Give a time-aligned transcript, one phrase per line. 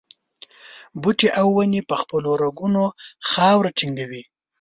[1.01, 2.83] بوټي او ونې په خپلو رګونو
[3.29, 4.23] خاوره ټینګوي.